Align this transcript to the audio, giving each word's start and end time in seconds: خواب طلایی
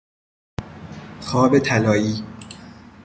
خواب 1.21 1.59
طلایی 1.59 2.23